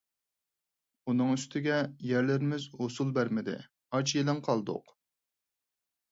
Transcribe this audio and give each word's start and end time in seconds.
ئۇنىڭ 1.11 1.33
ئۈستىگە، 1.33 1.75
يەرلىرىمىز 2.11 2.65
ھوسۇل 2.79 3.11
بەرمىدى. 3.17 3.55
ئاچ- 3.99 4.13
يېلىڭ 4.17 4.41
قالدۇق. 4.49 4.89